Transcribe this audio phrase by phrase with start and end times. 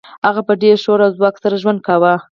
[0.27, 2.13] هغه په ډیر شور او ځواک سره ژوند کاوه